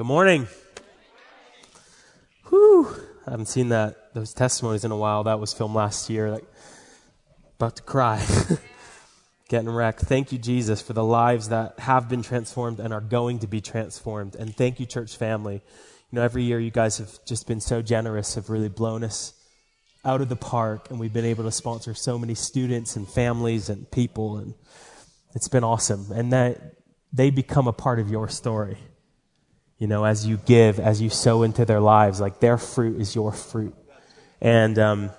[0.00, 0.48] Good morning.
[2.48, 2.88] Whew.
[3.26, 5.24] I haven't seen that those testimonies in a while.
[5.24, 6.30] That was filmed last year.
[6.30, 6.46] Like
[7.58, 8.26] about to cry.
[9.50, 10.00] Getting wrecked.
[10.00, 13.60] Thank you, Jesus, for the lives that have been transformed and are going to be
[13.60, 14.36] transformed.
[14.36, 15.56] And thank you, church family.
[15.56, 19.34] You know, every year you guys have just been so generous, have really blown us
[20.02, 23.68] out of the park, and we've been able to sponsor so many students and families
[23.68, 24.54] and people, and
[25.34, 26.10] it's been awesome.
[26.10, 26.76] And that
[27.12, 28.78] they become a part of your story
[29.80, 33.16] you know, as you give, as you sow into their lives, like their fruit is
[33.16, 33.74] your fruit.
[34.40, 35.10] And, um,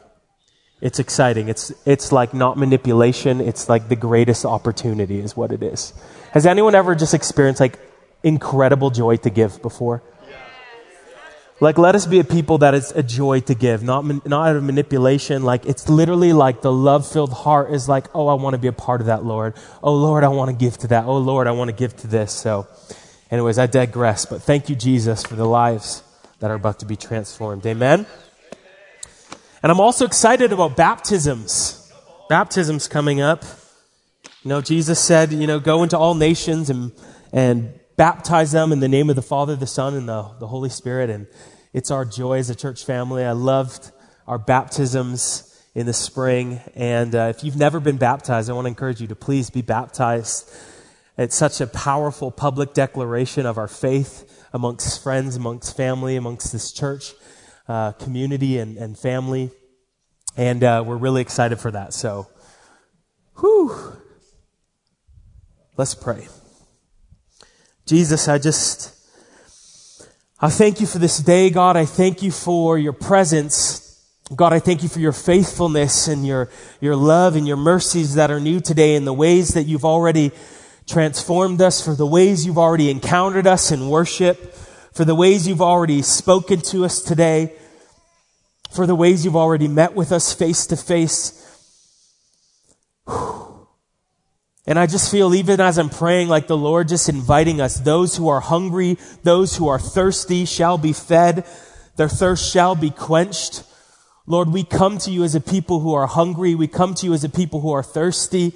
[0.81, 1.49] it's exciting.
[1.49, 3.41] It's, it's like not manipulation.
[3.41, 5.93] It's like the greatest opportunity is what it is.
[6.31, 7.77] Has anyone ever just experienced like
[8.23, 10.01] incredible joy to give before?
[11.59, 14.55] Like, let us be a people that is a joy to give, not, not out
[14.55, 15.43] of manipulation.
[15.43, 18.67] Like, it's literally like the love filled heart is like, oh, I want to be
[18.67, 19.53] a part of that, Lord.
[19.83, 21.05] Oh, Lord, I want to give to that.
[21.05, 22.31] Oh, Lord, I want to give to this.
[22.31, 22.67] So,
[23.31, 26.03] Anyways, I digress, but thank you, Jesus, for the lives
[26.39, 27.65] that are about to be transformed.
[27.65, 28.05] Amen.
[29.63, 31.93] And I'm also excited about baptisms.
[32.27, 33.45] Baptisms coming up.
[34.43, 36.91] You know, Jesus said, you know, go into all nations and,
[37.31, 40.69] and baptize them in the name of the Father, the Son, and the, the Holy
[40.69, 41.09] Spirit.
[41.09, 41.25] And
[41.71, 43.23] it's our joy as a church family.
[43.23, 43.91] I loved
[44.27, 46.59] our baptisms in the spring.
[46.75, 49.61] And uh, if you've never been baptized, I want to encourage you to please be
[49.61, 50.53] baptized.
[51.21, 56.71] It's such a powerful public declaration of our faith amongst friends, amongst family, amongst this
[56.71, 57.13] church
[57.67, 59.51] uh, community and, and family.
[60.35, 61.93] And uh, we're really excited for that.
[61.93, 62.27] So,
[63.39, 63.97] whew.
[65.77, 66.27] Let's pray.
[67.85, 68.91] Jesus, I just,
[70.39, 71.77] I thank you for this day, God.
[71.77, 74.03] I thank you for your presence.
[74.35, 76.49] God, I thank you for your faithfulness and your,
[76.79, 80.31] your love and your mercies that are new today and the ways that you've already
[80.91, 84.53] transformed us, for the ways you've already encountered us in worship,
[84.93, 87.53] for the ways you've already spoken to us today,
[88.71, 91.37] for the ways you've already met with us face to face.
[94.67, 98.17] And I just feel, even as I'm praying, like the Lord just inviting us, those
[98.17, 101.45] who are hungry, those who are thirsty shall be fed,
[101.95, 103.63] their thirst shall be quenched.
[104.27, 106.53] Lord, we come to you as a people who are hungry.
[106.53, 108.53] We come to you as a people who are thirsty.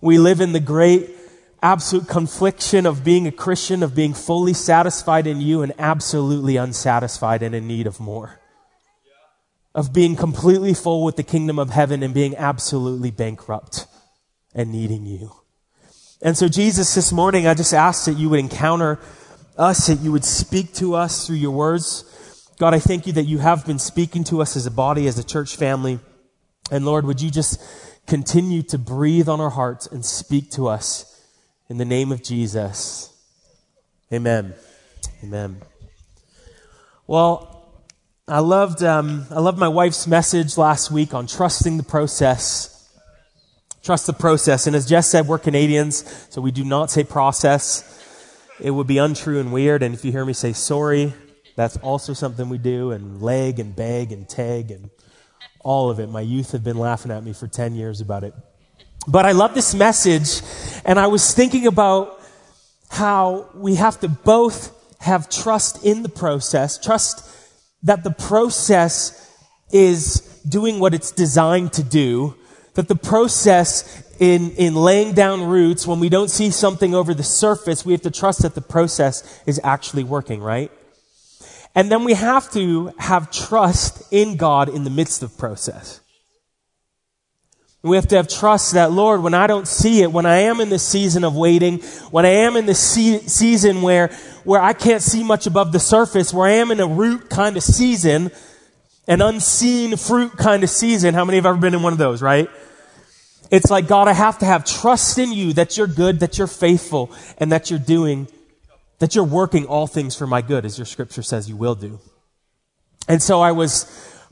[0.00, 1.15] We live in the great
[1.62, 7.42] absolute confliction of being a Christian, of being fully satisfied in you and absolutely unsatisfied
[7.42, 8.40] and in need of more.
[9.74, 13.86] Of being completely full with the kingdom of heaven and being absolutely bankrupt
[14.54, 15.32] and needing you.
[16.22, 18.98] And so, Jesus, this morning, I just ask that you would encounter
[19.58, 22.50] us, that you would speak to us through your words.
[22.58, 25.18] God, I thank you that you have been speaking to us as a body, as
[25.18, 25.98] a church family.
[26.70, 27.60] And Lord, would you just
[28.06, 31.15] continue to breathe on our hearts and speak to us
[31.68, 33.12] in the name of Jesus.
[34.12, 34.54] Amen.
[35.22, 35.60] Amen.
[37.06, 37.52] Well,
[38.28, 42.72] I loved, um, I loved my wife's message last week on trusting the process.
[43.82, 44.66] Trust the process.
[44.66, 47.92] And as Jess said, we're Canadians, so we do not say process.
[48.60, 49.82] It would be untrue and weird.
[49.82, 51.14] And if you hear me say sorry,
[51.56, 54.90] that's also something we do, and leg and beg and tag and
[55.60, 56.08] all of it.
[56.08, 58.34] My youth have been laughing at me for 10 years about it.
[59.08, 60.42] But I love this message,
[60.84, 62.20] and I was thinking about
[62.88, 67.28] how we have to both have trust in the process, trust
[67.82, 69.32] that the process
[69.70, 72.34] is doing what it's designed to do,
[72.74, 77.22] that the process in, in laying down roots, when we don't see something over the
[77.22, 80.70] surface, we have to trust that the process is actually working, right?
[81.74, 86.00] And then we have to have trust in God in the midst of process.
[87.82, 90.60] We have to have trust that, Lord, when I don't see it, when I am
[90.60, 91.78] in this season of waiting,
[92.10, 94.08] when I am in this se- season where,
[94.44, 97.56] where I can't see much above the surface, where I am in a root kind
[97.56, 98.32] of season,
[99.06, 101.14] an unseen fruit kind of season.
[101.14, 102.50] How many have ever been in one of those, right?
[103.50, 106.48] It's like, God, I have to have trust in you that you're good, that you're
[106.48, 108.26] faithful, and that you're doing,
[108.98, 112.00] that you're working all things for my good, as your scripture says you will do.
[113.08, 113.86] And so I was,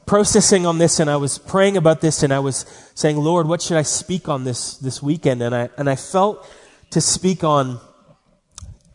[0.06, 3.62] processing on this and I was praying about this and I was saying, Lord, what
[3.62, 5.42] should I speak on this, this weekend?
[5.42, 6.46] And I, and I felt
[6.90, 7.80] to speak on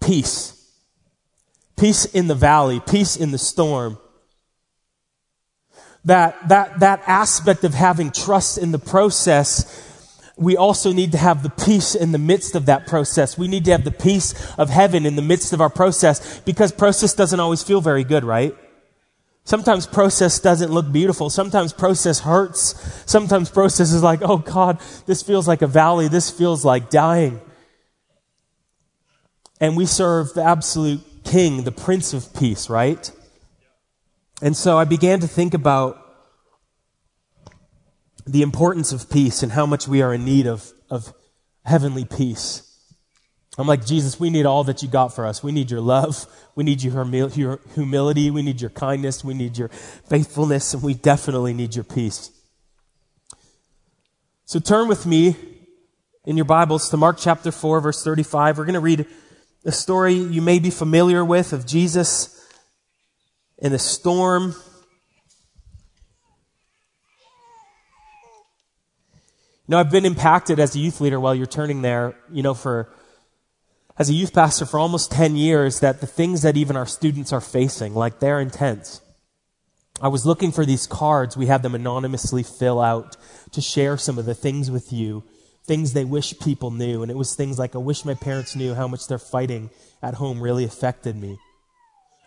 [0.01, 0.55] peace.
[1.77, 3.97] Peace in the valley, peace in the storm.
[6.05, 11.43] That, that, that aspect of having trust in the process, we also need to have
[11.43, 13.37] the peace in the midst of that process.
[13.37, 16.71] We need to have the peace of heaven in the midst of our process because
[16.71, 18.55] process doesn't always feel very good, right?
[19.49, 21.31] Sometimes process doesn't look beautiful.
[21.31, 22.75] Sometimes process hurts.
[23.07, 26.07] Sometimes process is like, oh God, this feels like a valley.
[26.07, 27.41] This feels like dying.
[29.59, 33.11] And we serve the absolute king, the prince of peace, right?
[34.39, 35.97] And so I began to think about
[38.27, 41.11] the importance of peace and how much we are in need of, of
[41.65, 42.68] heavenly peace.
[43.59, 45.43] I'm like, Jesus, we need all that you got for us.
[45.43, 46.25] We need your love.
[46.55, 48.31] We need your, your humility.
[48.31, 49.21] We need your kindness.
[49.21, 50.73] We need your faithfulness.
[50.73, 52.31] And we definitely need your peace.
[54.45, 55.35] So turn with me
[56.23, 58.57] in your Bibles to Mark chapter 4, verse 35.
[58.57, 59.05] We're going to read
[59.65, 62.47] a story you may be familiar with of Jesus
[63.57, 64.55] in a storm.
[69.67, 72.53] You know, I've been impacted as a youth leader while you're turning there, you know,
[72.53, 72.89] for,
[73.99, 77.33] as a youth pastor for almost 10 years, that the things that even our students
[77.33, 79.01] are facing, like they're intense.
[80.01, 81.35] I was looking for these cards.
[81.35, 83.17] We had them anonymously fill out
[83.51, 85.25] to share some of the things with you,
[85.65, 87.01] things they wish people knew.
[87.01, 89.69] And it was things like, I wish my parents knew how much their fighting
[90.01, 91.37] at home really affected me.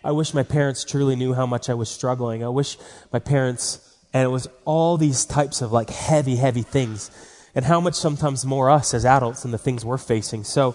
[0.04, 2.44] I wish my parents truly knew how much I was struggling.
[2.44, 2.76] I wish
[3.12, 7.10] my parents, and it was all these types of like heavy, heavy things,
[7.54, 10.44] and how much sometimes more us as adults and the things we're facing.
[10.44, 10.74] So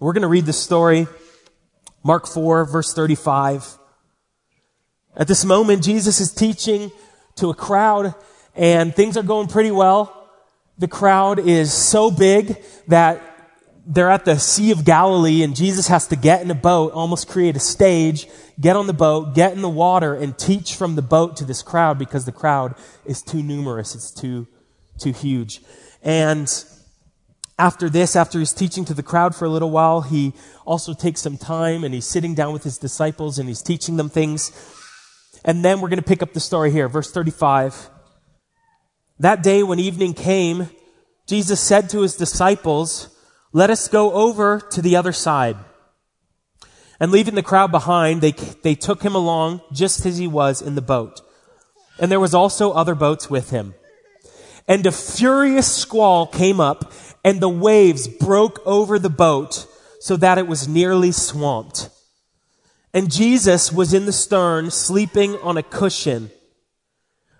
[0.00, 1.08] we're going to read this story,
[2.04, 3.78] Mark 4, verse 35.
[5.16, 6.92] At this moment, Jesus is teaching
[7.36, 8.14] to a crowd,
[8.54, 10.30] and things are going pretty well.
[10.78, 13.22] The crowd is so big that
[13.84, 17.26] they're at the Sea of Galilee and Jesus has to get in a boat, almost
[17.26, 18.28] create a stage,
[18.60, 21.62] get on the boat, get in the water and teach from the boat to this
[21.62, 22.74] crowd because the crowd
[23.06, 23.94] is too numerous.
[23.94, 24.46] It's too,
[24.98, 25.62] too huge.
[26.02, 26.48] And
[27.58, 30.32] after this, after he's teaching to the crowd for a little while, he
[30.64, 34.08] also takes some time and he's sitting down with his disciples and he's teaching them
[34.08, 34.52] things.
[35.44, 37.90] And then we're going to pick up the story here, verse 35.
[39.18, 40.70] That day when evening came,
[41.26, 43.14] Jesus said to his disciples,
[43.52, 45.56] let us go over to the other side.
[47.00, 50.74] And leaving the crowd behind, they, they took him along just as he was in
[50.74, 51.20] the boat.
[51.98, 53.74] And there was also other boats with him.
[54.66, 56.92] And a furious squall came up
[57.24, 59.66] and the waves broke over the boat
[60.00, 61.90] so that it was nearly swamped.
[62.94, 66.30] And Jesus was in the stern sleeping on a cushion.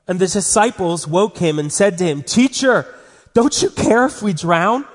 [0.06, 2.86] And the disciples woke him and said to him, Teacher,
[3.34, 4.86] don't you care if we drown?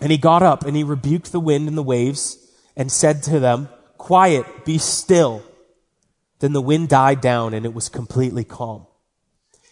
[0.00, 2.38] And he got up and he rebuked the wind and the waves
[2.76, 5.42] and said to them, Quiet, be still.
[6.40, 8.86] Then the wind died down and it was completely calm.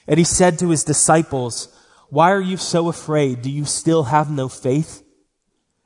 [0.07, 1.69] And he said to his disciples,
[2.15, 3.43] Why are you so afraid?
[3.43, 5.03] Do you still have no faith?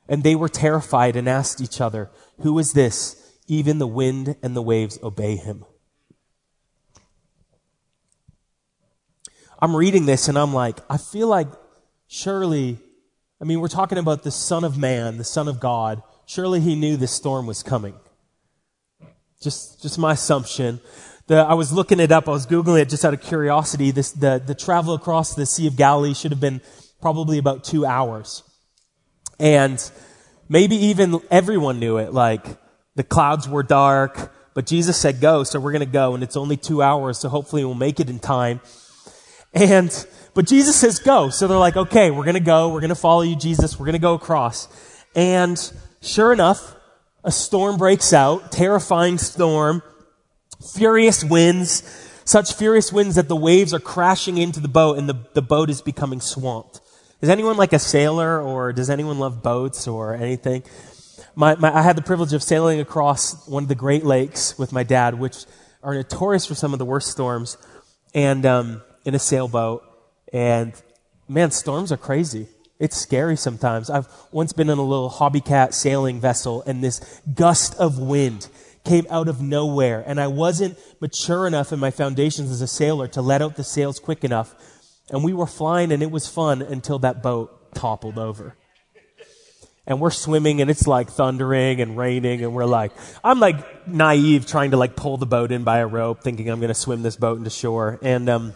[0.07, 2.11] And they were terrified and asked each other,
[2.41, 3.15] Who is this?
[3.47, 5.65] Even the wind and the waves obey him.
[9.59, 11.47] I'm reading this and I'm like, I feel like
[12.05, 12.77] surely
[13.41, 16.03] I mean, we're talking about the Son of Man, the Son of God.
[16.27, 17.95] Surely he knew this storm was coming.
[19.41, 20.79] Just, just my assumption.
[21.29, 22.27] The, I was looking it up.
[22.27, 23.91] I was Googling it just out of curiosity.
[23.91, 26.59] This, the, the travel across the Sea of Galilee should have been
[27.01, 28.41] probably about two hours.
[29.39, 29.79] And
[30.49, 32.13] maybe even everyone knew it.
[32.13, 32.47] Like,
[32.95, 36.15] the clouds were dark, but Jesus said go, so we're going to go.
[36.15, 38.59] And it's only two hours, so hopefully we'll make it in time.
[39.53, 39.89] And
[40.33, 41.29] but Jesus says go.
[41.29, 42.69] So they're like, okay, we're going to go.
[42.69, 43.79] We're going to follow you, Jesus.
[43.79, 44.67] We're going to go across.
[45.15, 45.57] And
[46.01, 46.75] sure enough,
[47.23, 49.83] a storm breaks out, terrifying storm,
[50.59, 51.83] furious winds,
[52.25, 55.69] such furious winds that the waves are crashing into the boat and the, the boat
[55.69, 56.81] is becoming swamped.
[57.21, 60.63] Is anyone like a sailor or does anyone love boats or anything?
[61.35, 64.71] My, my, I had the privilege of sailing across one of the Great Lakes with
[64.71, 65.45] my dad, which
[65.83, 67.57] are notorious for some of the worst storms,
[68.13, 69.83] and um, in a sailboat.
[70.33, 70.73] And
[71.27, 72.47] man, storms are crazy.
[72.79, 73.89] It's scary sometimes.
[73.89, 78.47] I've once been in a little Hobie Cat sailing vessel and this gust of wind
[78.83, 83.07] came out of nowhere and I wasn't mature enough in my foundations as a sailor
[83.09, 84.55] to let out the sails quick enough.
[85.09, 88.55] And we were flying and it was fun until that boat toppled over.
[89.87, 92.91] And we're swimming and it's like thundering and raining and we're like,
[93.23, 96.59] I'm like naive trying to like pull the boat in by a rope thinking I'm
[96.59, 97.97] going to swim this boat into shore.
[98.03, 98.53] And, um,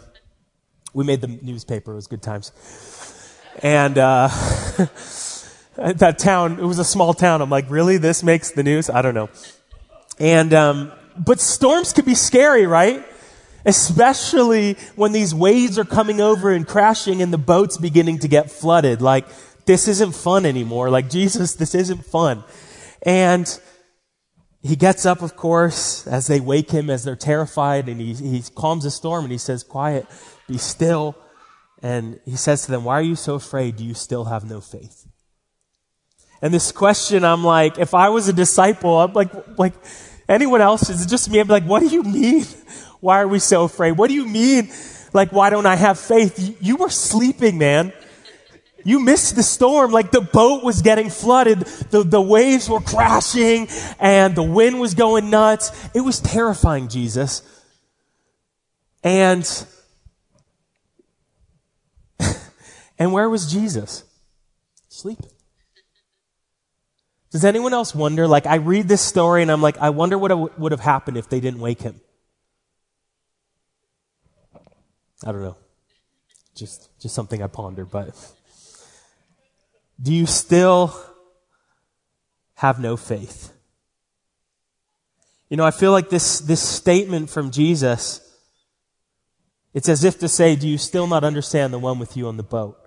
[0.94, 1.92] we made the newspaper.
[1.92, 2.52] It was good times.
[3.62, 4.28] And uh,
[5.76, 7.42] that town, it was a small town.
[7.42, 7.98] I'm like, really?
[7.98, 8.88] This makes the news?
[8.88, 9.28] I don't know.
[10.18, 13.04] And um, but storms can be scary, right?
[13.64, 18.50] Especially when these waves are coming over and crashing and the boat's beginning to get
[18.50, 19.00] flooded.
[19.00, 19.26] Like,
[19.64, 20.90] this isn't fun anymore.
[20.90, 22.44] Like, Jesus, this isn't fun.
[23.02, 23.46] And
[24.62, 28.42] he gets up, of course, as they wake him, as they're terrified, and he, he
[28.54, 30.06] calms the storm and he says, Quiet,
[30.48, 31.14] be still.
[31.82, 33.76] And he says to them, Why are you so afraid?
[33.76, 35.03] Do you still have no faith?
[36.42, 39.74] And this question, I'm like, if I was a disciple, I'm like, like
[40.28, 41.38] anyone else, is it just me?
[41.38, 42.44] I'm like, what do you mean?
[43.00, 43.92] Why are we so afraid?
[43.92, 44.70] What do you mean?
[45.12, 46.56] Like, why don't I have faith?
[46.60, 47.92] You were sleeping, man.
[48.84, 49.92] You missed the storm.
[49.92, 51.60] Like the boat was getting flooded.
[51.60, 55.70] The, the waves were crashing and the wind was going nuts.
[55.94, 57.42] It was terrifying, Jesus.
[59.02, 59.46] And,
[62.98, 64.04] and where was Jesus?
[64.88, 65.33] Sleeping.
[67.34, 68.28] Does anyone else wonder?
[68.28, 71.28] Like, I read this story and I'm like, I wonder what would have happened if
[71.28, 72.00] they didn't wake him.
[75.26, 75.56] I don't know.
[76.54, 78.14] Just, just something I ponder, but
[80.00, 80.94] do you still
[82.54, 83.52] have no faith?
[85.48, 88.20] You know, I feel like this, this statement from Jesus,
[89.72, 92.36] it's as if to say, do you still not understand the one with you on
[92.36, 92.78] the boat?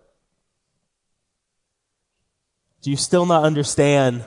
[2.81, 4.25] Do you still not understand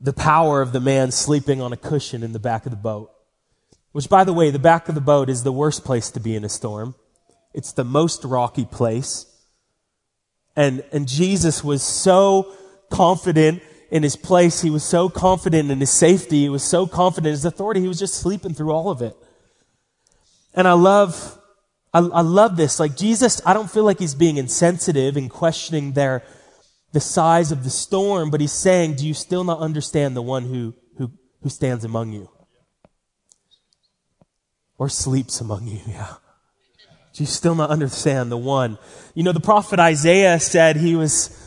[0.00, 3.10] the power of the man sleeping on a cushion in the back of the boat?
[3.92, 6.36] Which, by the way, the back of the boat is the worst place to be
[6.36, 6.94] in a storm.
[7.54, 9.24] It's the most rocky place.
[10.54, 12.52] And, and Jesus was so
[12.90, 14.60] confident in his place.
[14.60, 16.42] He was so confident in his safety.
[16.42, 17.80] He was so confident in his authority.
[17.80, 19.16] He was just sleeping through all of it.
[20.54, 21.38] And I love,
[21.92, 22.80] I, I love this.
[22.80, 26.22] Like Jesus, I don't feel like he's being insensitive and questioning their,
[26.96, 30.44] the size of the storm, but he's saying, do you still not understand the one
[30.44, 31.12] who, who,
[31.42, 32.30] who stands among you?
[34.78, 36.14] Or sleeps among you, yeah.
[37.12, 38.78] Do you still not understand the one?
[39.14, 41.38] You know, the prophet Isaiah said he was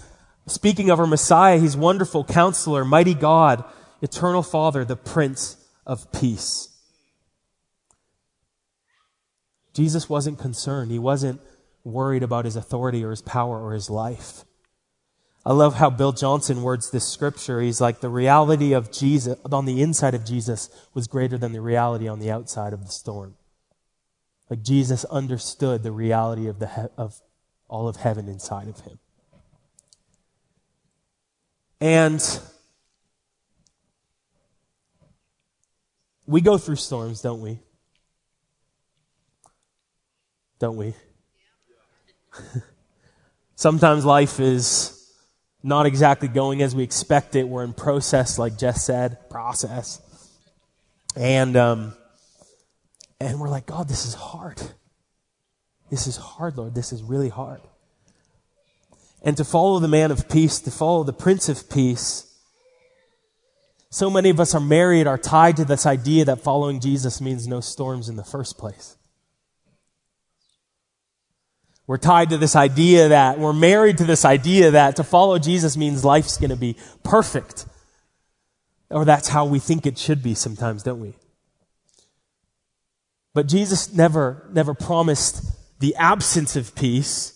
[0.46, 1.58] speaking of our Messiah.
[1.58, 3.64] He's wonderful counselor, mighty God,
[4.04, 6.78] eternal Father, the Prince of Peace.
[9.74, 10.92] Jesus wasn't concerned.
[10.92, 11.42] He wasn't
[11.84, 14.46] worried about his authority or his power or his life.
[15.46, 17.62] I love how Bill Johnson words this scripture.
[17.62, 21.62] He's like, the reality of Jesus, on the inside of Jesus, was greater than the
[21.62, 23.36] reality on the outside of the storm.
[24.50, 27.22] Like Jesus understood the reality of, the he- of
[27.70, 29.00] all of heaven inside of him.
[31.80, 32.22] And
[36.28, 37.60] we go through storms, don't we?
[40.60, 40.94] Don't we?
[43.56, 44.99] Sometimes life is
[45.62, 47.48] not exactly going as we expect it.
[47.48, 50.02] We're in process, like Jess said, process.
[51.16, 51.94] And um,
[53.20, 54.62] and we're like, God, this is hard.
[55.90, 56.76] This is hard, Lord.
[56.76, 57.62] This is really hard.
[59.22, 62.26] And to follow the man of peace, to follow the prince of peace,
[63.90, 67.48] so many of us are married, are tied to this idea that following Jesus means
[67.48, 68.96] no storms in the first place.
[71.90, 75.76] We're tied to this idea that, we're married to this idea that to follow Jesus
[75.76, 77.66] means life's gonna be perfect.
[78.92, 81.16] Or that's how we think it should be sometimes, don't we?
[83.34, 85.42] But Jesus never, never promised
[85.80, 87.34] the absence of peace.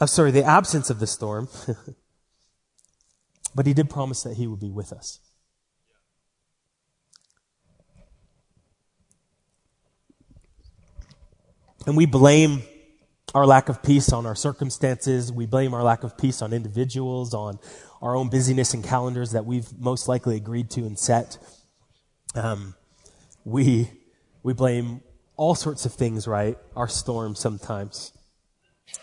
[0.00, 1.48] Oh, sorry, the absence of the storm.
[3.54, 5.20] but he did promise that he would be with us.
[11.86, 12.62] And we blame
[13.32, 15.32] our lack of peace on our circumstances.
[15.32, 17.60] We blame our lack of peace on individuals, on
[18.02, 21.38] our own busyness and calendars that we've most likely agreed to and set.
[22.34, 22.74] Um,
[23.44, 23.88] we,
[24.42, 25.00] we blame
[25.36, 26.58] all sorts of things, right?
[26.74, 28.12] Our storms sometimes.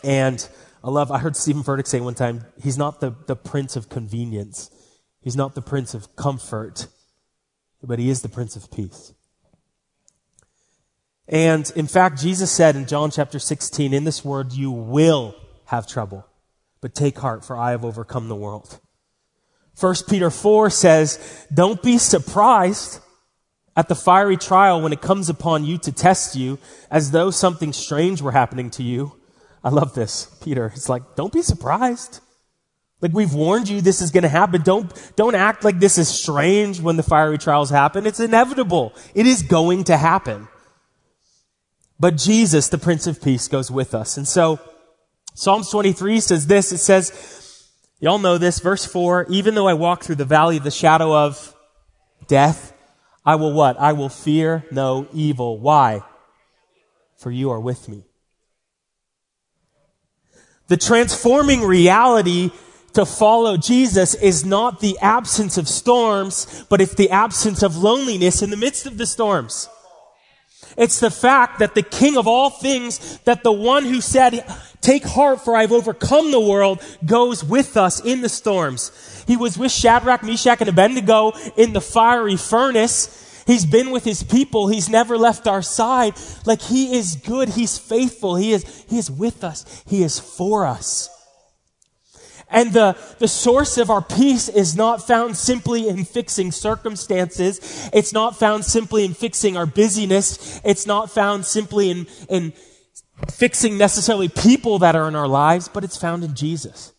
[0.04, 0.46] And
[0.84, 3.88] I love, I heard Steven Furtick say one time, he's not the, the prince of
[3.88, 4.70] convenience.
[5.22, 6.88] He's not the prince of comfort,
[7.82, 9.14] but he is the prince of peace.
[11.28, 15.88] And in fact, Jesus said in John chapter 16, in this word, you will have
[15.88, 16.26] trouble,
[16.82, 18.80] but take heart, for I have overcome the world.
[19.76, 23.00] First Peter 4 says, don't be surprised
[23.76, 26.60] at the fiery trial when it comes upon you to test you
[26.92, 29.14] as though something strange were happening to you.
[29.64, 30.72] I love this, Peter.
[30.76, 32.20] It's like, don't be surprised.
[33.02, 34.62] Like we've warned you this is going to happen.
[34.62, 38.06] Don't, don't act like this is strange when the fiery trials happen.
[38.06, 38.94] It's inevitable.
[39.16, 40.48] It is going to happen.
[42.00, 44.18] But Jesus, the Prince of Peace, goes with us.
[44.18, 44.60] And so,
[45.36, 46.72] Psalms 23 says this.
[46.72, 47.70] It says,
[48.00, 51.16] y'all know this, verse 4, even though I walk through the valley of the shadow
[51.16, 51.56] of
[52.28, 52.74] death,
[53.26, 53.80] I will what?
[53.80, 55.60] I will fear no evil.
[55.60, 56.02] Why?
[57.18, 58.04] For you are with me.
[60.68, 62.52] The transforming reality
[62.94, 68.42] to follow Jesus is not the absence of storms, but it's the absence of loneliness
[68.42, 69.68] in the midst of the storms.
[70.78, 74.46] It's the fact that the King of all things, that the one who said,
[74.82, 79.24] take heart for I've overcome the world, goes with us in the storms.
[79.28, 83.44] He was with Shadrach, Meshach, and Abednego in the fiery furnace.
[83.46, 84.68] He's been with his people.
[84.68, 86.14] He's never left our side.
[86.46, 87.50] Like he is good.
[87.50, 88.36] He's faithful.
[88.36, 89.84] He is, he is with us.
[89.86, 91.10] He is for us.
[92.54, 97.90] And the, the source of our peace is not found simply in fixing circumstances.
[97.92, 100.62] It's not found simply in fixing our busyness.
[100.64, 102.54] It's not found simply in, in
[103.32, 106.94] fixing necessarily people that are in our lives, but it's found in Jesus.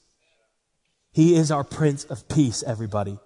[1.13, 3.21] He is our Prince of Peace, everybody.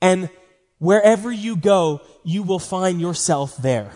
[0.00, 0.30] And
[0.78, 3.90] wherever you go, you will find yourself there.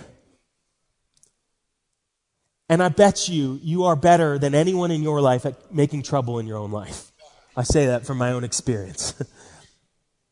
[2.68, 6.38] And I bet you, you are better than anyone in your life at making trouble
[6.38, 7.12] in your own life.
[7.56, 9.14] I say that from my own experience.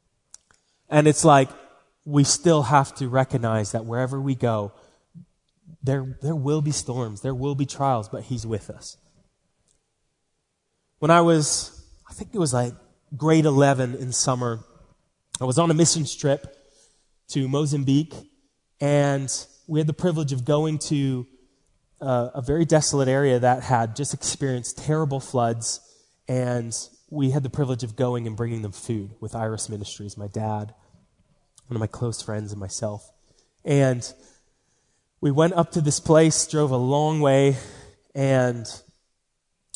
[0.91, 1.51] and it's like,
[2.05, 4.73] we still have to recognize that wherever we go,
[5.83, 8.97] there, there will be storms, there will be trials, but He's with us.
[10.99, 12.73] When I was, I think it was like
[13.17, 14.61] grade 11 in summer,
[15.41, 16.57] I was on a mission trip
[17.29, 18.15] to Mozambique,
[18.81, 19.29] and
[19.67, 21.27] we had the privilege of going to
[22.03, 25.81] uh, a very desolate area that had just experienced terrible floods,
[26.27, 26.77] and
[27.11, 30.75] we had the privilege of going and bringing them food with Iris Ministries, my dad,
[31.69, 33.09] one of my close friends, and myself.
[33.65, 34.13] And
[35.21, 37.57] we went up to this place, drove a long way,
[38.17, 38.67] and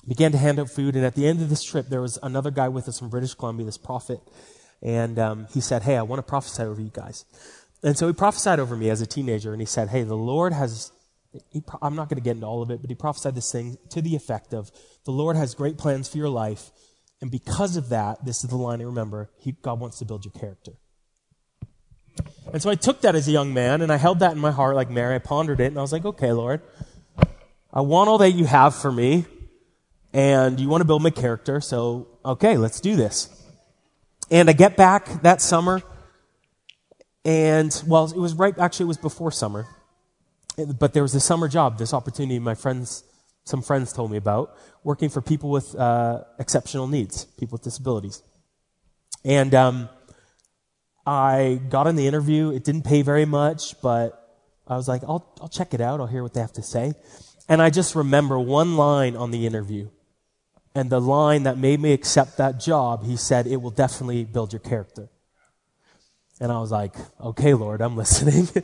[0.09, 0.97] began to hand out food.
[0.97, 3.35] And at the end of this trip, there was another guy with us from British
[3.35, 4.19] Columbia, this prophet,
[4.83, 7.25] and um, he said, Hey, I want to prophesy over you guys.
[7.85, 10.53] And so he prophesied over me as a teenager, and he said, Hey, the Lord
[10.53, 10.91] has
[11.51, 13.79] he, I'm not going to get into all of it, but he prophesied this thing
[13.91, 14.71] to the effect of
[15.05, 16.71] the Lord has great plans for your life.
[17.21, 20.25] And because of that, this is the line I remember, he, God wants to build
[20.25, 20.73] your character.
[22.53, 24.51] And so I took that as a young man and I held that in my
[24.51, 25.15] heart like Mary.
[25.15, 26.63] I pondered it and I was like, okay, Lord,
[27.73, 29.27] I want all that you have for me
[30.13, 31.61] and you want to build my character.
[31.61, 33.29] So, okay, let's do this.
[34.31, 35.83] And I get back that summer
[37.25, 39.67] and, well, it was right, actually, it was before summer
[40.79, 43.05] but there was a summer job, this opportunity my friends,
[43.45, 48.23] some friends told me about, working for people with uh, exceptional needs, people with disabilities.
[49.25, 49.89] And um,
[51.07, 52.51] I got in the interview.
[52.51, 56.01] It didn't pay very much, but I was like, I'll, I'll check it out.
[56.01, 56.95] I'll hear what they have to say.
[57.49, 59.89] And I just remember one line on the interview.
[60.75, 64.53] And the line that made me accept that job, he said, it will definitely build
[64.53, 65.09] your character.
[66.41, 68.49] And I was like, okay, Lord, I'm listening.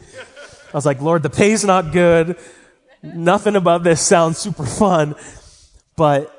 [0.73, 2.39] I was like, Lord, the pay's not good.
[3.03, 5.15] Nothing about this sounds super fun,
[5.97, 6.39] but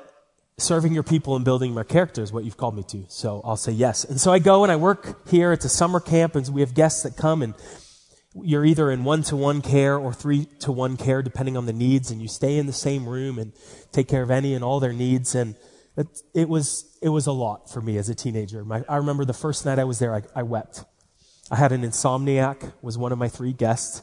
[0.58, 3.04] serving your people and building my character is what you've called me to.
[3.08, 4.04] So I'll say yes.
[4.04, 5.52] And so I go and I work here.
[5.52, 7.54] It's a summer camp and we have guests that come and
[8.42, 11.72] you're either in one to one care or three to one care depending on the
[11.72, 13.52] needs and you stay in the same room and
[13.92, 15.34] take care of any and all their needs.
[15.34, 15.54] And
[15.96, 18.64] it, it was, it was a lot for me as a teenager.
[18.64, 20.84] My, I remember the first night I was there, I, I wept.
[21.50, 24.02] I had an insomniac, was one of my three guests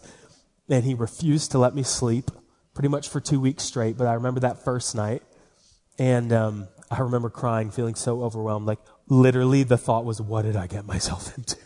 [0.71, 2.31] and he refused to let me sleep
[2.73, 3.97] pretty much for two weeks straight.
[3.97, 5.21] But I remember that first night,
[5.99, 8.65] and um, I remember crying, feeling so overwhelmed.
[8.65, 11.57] Like literally, the thought was, "What did I get myself into?"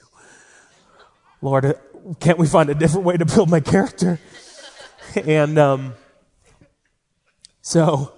[1.41, 1.73] Lord, uh,
[2.19, 4.19] can't we find a different way to build my character?
[5.15, 5.93] and um,
[7.61, 8.13] so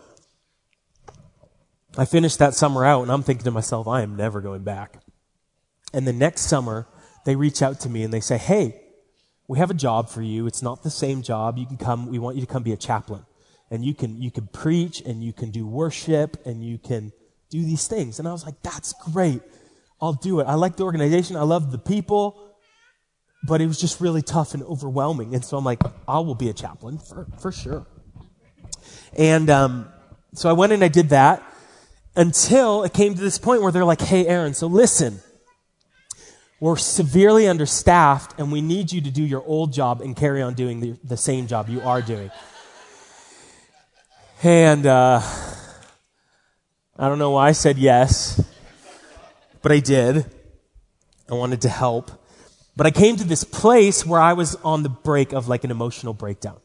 [1.97, 5.01] I finished that summer out, and I'm thinking to myself, I am never going back.
[5.93, 6.87] And the next summer,
[7.25, 8.86] they reach out to me and they say, Hey,
[9.47, 10.45] we have a job for you.
[10.45, 11.57] It's not the same job.
[11.57, 13.25] You can come, we want you to come be a chaplain.
[13.71, 17.11] And you can, you can preach and you can do worship and you can
[17.49, 18.19] do these things.
[18.19, 19.41] And I was like, that's great.
[20.01, 20.45] I'll do it.
[20.45, 21.35] I like the organization.
[21.35, 22.39] I love the people,
[23.43, 25.33] but it was just really tough and overwhelming.
[25.33, 27.87] And so I'm like, I will be a chaplain for, for sure.
[29.17, 29.89] And, um,
[30.33, 31.41] so I went and I did that
[32.15, 35.19] until it came to this point where they're like, Hey, Aaron, so listen,
[36.59, 40.55] we're severely understaffed and we need you to do your old job and carry on
[40.55, 42.31] doing the, the same job you are doing.
[44.43, 45.21] And uh,
[46.97, 48.43] I don't know why I said yes,
[49.61, 50.25] but I did.
[51.29, 52.11] I wanted to help.
[52.75, 55.71] But I came to this place where I was on the break of like an
[55.71, 56.57] emotional breakdown.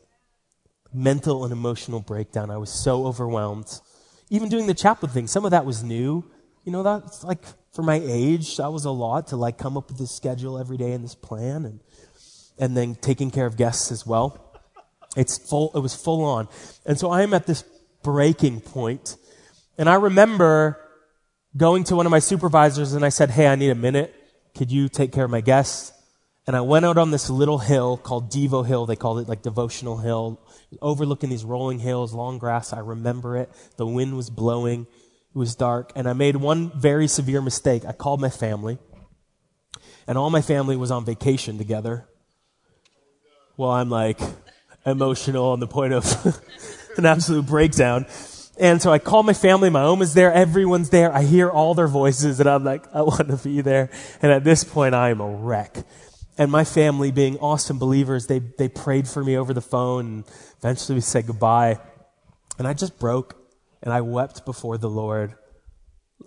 [0.92, 2.50] Mental and emotional breakdown.
[2.50, 3.80] I was so overwhelmed.
[4.28, 6.24] Even doing the chaplain thing, some of that was new.
[6.64, 9.88] You know, that's like for my age, that was a lot to like come up
[9.88, 11.80] with this schedule every day and this plan and
[12.58, 14.60] and then taking care of guests as well.
[15.16, 16.48] It's full it was full on.
[16.86, 17.64] And so I am at this
[18.02, 19.16] breaking point.
[19.78, 20.78] And I remember
[21.56, 24.14] going to one of my supervisors and I said, "Hey, I need a minute.
[24.54, 25.92] Could you take care of my guests?"
[26.46, 28.84] And I went out on this little hill called Devo Hill.
[28.84, 30.40] They called it like Devotional Hill,
[30.80, 32.72] overlooking these rolling hills, long grass.
[32.72, 33.50] I remember it.
[33.76, 34.86] The wind was blowing.
[35.34, 35.92] It was dark.
[35.94, 37.84] And I made one very severe mistake.
[37.86, 38.78] I called my family.
[40.06, 42.08] And all my family was on vacation together.
[43.56, 44.20] Well, I'm like
[44.84, 46.40] emotional on the point of
[46.96, 48.06] an absolute breakdown.
[48.58, 49.70] And so I call my family.
[49.70, 50.32] My home is there.
[50.32, 51.12] Everyone's there.
[51.12, 53.90] I hear all their voices and I'm like, I want to be there.
[54.20, 55.84] And at this point, I am a wreck
[56.38, 60.24] and my family being awesome believers, they, they prayed for me over the phone and
[60.58, 61.78] eventually we said goodbye.
[62.58, 63.36] And I just broke
[63.82, 65.34] and I wept before the Lord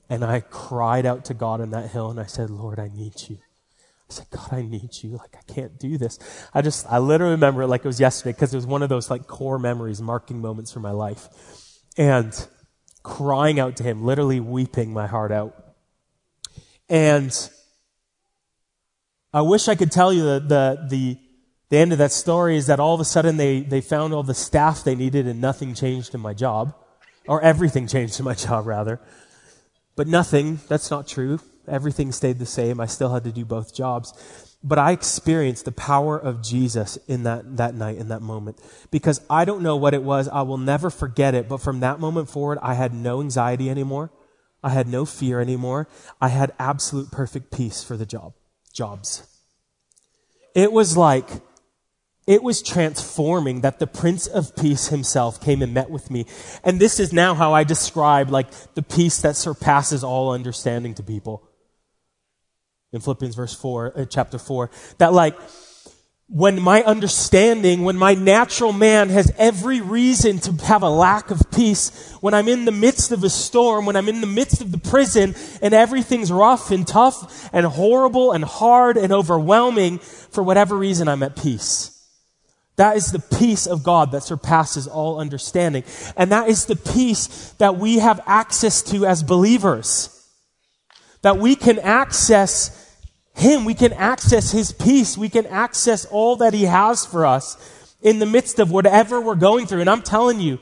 [0.10, 3.13] and I cried out to God on that hill and I said, Lord, I need
[3.30, 3.38] you.
[4.10, 5.12] I said, God, I need you.
[5.18, 6.20] Like, I can't do this.
[6.54, 8.89] I just, I literally remember it like it was yesterday because it was one of
[8.89, 11.28] those like core memories, marking moments for my life.
[11.98, 12.48] And
[13.02, 15.56] crying out to him, literally weeping my heart out.
[16.89, 17.32] And
[19.34, 21.18] I wish I could tell you the, the, the,
[21.70, 24.24] the end of that story is that all of a sudden they, they found all
[24.24, 26.76] the staff they needed and nothing changed in my job.
[27.27, 28.99] Or everything changed in my job, rather.
[29.95, 31.39] But nothing, that's not true.
[31.67, 32.79] Everything stayed the same.
[32.79, 34.13] I still had to do both jobs.
[34.63, 38.59] But I experienced the power of Jesus in that, that night, in that moment.
[38.91, 40.27] Because I don't know what it was.
[40.27, 41.47] I will never forget it.
[41.47, 44.11] But from that moment forward, I had no anxiety anymore.
[44.63, 45.88] I had no fear anymore.
[46.19, 48.33] I had absolute perfect peace for the job
[48.73, 49.23] jobs.
[50.55, 51.29] It was like,
[52.27, 56.25] it was transforming that the Prince of Peace himself came and met with me.
[56.63, 61.03] And this is now how I describe like the peace that surpasses all understanding to
[61.03, 61.47] people.
[62.91, 65.38] In Philippians verse 4, uh, chapter 4, that like,
[66.27, 71.39] when my understanding, when my natural man has every reason to have a lack of
[71.51, 74.71] peace, when I'm in the midst of a storm, when I'm in the midst of
[74.71, 80.75] the prison and everything's rough and tough and horrible and hard and overwhelming, for whatever
[80.75, 81.94] reason I'm at peace.
[82.77, 85.83] That is the peace of God that surpasses all understanding.
[86.17, 90.11] And that is the peace that we have access to as believers.
[91.21, 92.85] That we can access
[93.35, 93.65] him.
[93.65, 95.17] We can access His peace.
[95.17, 99.35] We can access all that He has for us in the midst of whatever we're
[99.35, 99.81] going through.
[99.81, 100.59] And I'm telling you,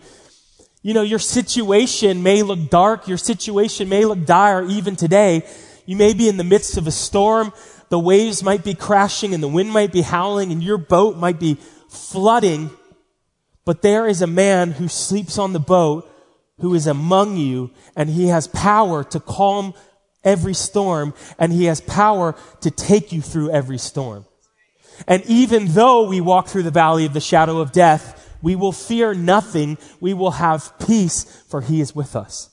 [0.81, 3.07] you know, your situation may look dark.
[3.07, 5.43] Your situation may look dire even today.
[5.85, 7.53] You may be in the midst of a storm.
[7.89, 11.39] The waves might be crashing and the wind might be howling and your boat might
[11.39, 11.57] be
[11.93, 12.71] flooding.
[13.65, 16.09] But there is a man who sleeps on the boat
[16.59, 19.73] who is among you and he has power to calm
[20.23, 24.25] every storm and he has power to take you through every storm.
[25.07, 28.71] And even though we walk through the valley of the shadow of death, we will
[28.71, 29.77] fear nothing.
[29.99, 32.49] We will have peace for he is with us.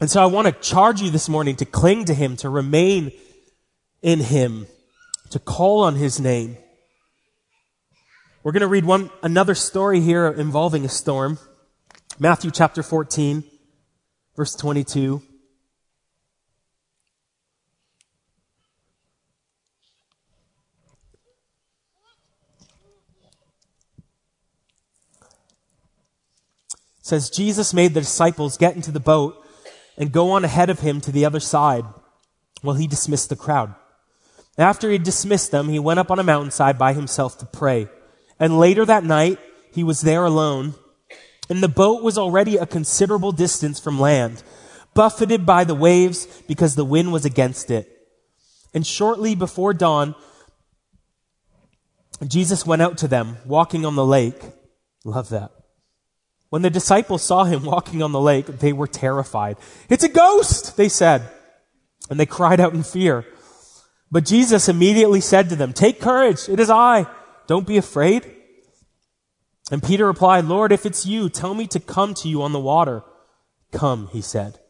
[0.00, 3.12] And so I want to charge you this morning to cling to him, to remain
[4.04, 4.66] in him,
[5.30, 6.58] to call on his name.
[8.42, 11.38] We're going to read one, another story here involving a storm.
[12.18, 13.42] Matthew chapter 14,
[14.36, 15.22] verse 22.
[27.00, 29.36] says Jesus made the disciples get into the boat
[29.98, 31.84] and go on ahead of him to the other side
[32.62, 33.74] while he dismissed the crowd.
[34.56, 37.88] After he dismissed them, he went up on a mountainside by himself to pray.
[38.38, 39.38] And later that night,
[39.72, 40.74] he was there alone
[41.48, 44.42] and the boat was already a considerable distance from land,
[44.94, 47.90] buffeted by the waves because the wind was against it.
[48.72, 50.14] And shortly before dawn,
[52.26, 54.40] Jesus went out to them, walking on the lake.
[55.04, 55.50] Love that.
[56.48, 59.56] When the disciples saw him walking on the lake, they were terrified.
[59.88, 61.28] It's a ghost, they said.
[62.08, 63.26] And they cried out in fear.
[64.14, 67.08] But Jesus immediately said to them, Take courage, it is I.
[67.48, 68.24] Don't be afraid.
[69.72, 72.60] And Peter replied, Lord, if it's you, tell me to come to you on the
[72.60, 73.02] water.
[73.72, 74.60] Come, he said.